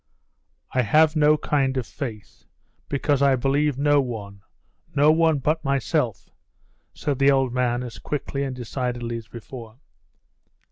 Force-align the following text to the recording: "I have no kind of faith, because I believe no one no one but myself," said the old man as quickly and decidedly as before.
"I 0.71 0.81
have 0.81 1.15
no 1.15 1.37
kind 1.37 1.77
of 1.77 1.85
faith, 1.85 2.45
because 2.89 3.21
I 3.21 3.35
believe 3.35 3.77
no 3.77 4.01
one 4.01 4.41
no 4.95 5.11
one 5.11 5.37
but 5.37 5.63
myself," 5.63 6.27
said 6.91 7.19
the 7.19 7.29
old 7.29 7.53
man 7.53 7.83
as 7.83 7.99
quickly 7.99 8.43
and 8.43 8.55
decidedly 8.55 9.17
as 9.17 9.27
before. 9.27 9.77